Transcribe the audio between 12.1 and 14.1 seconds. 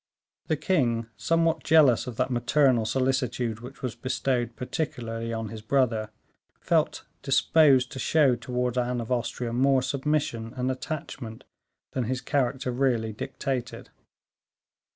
character really dictated.